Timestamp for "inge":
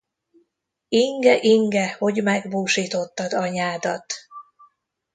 0.89-1.39, 1.41-1.95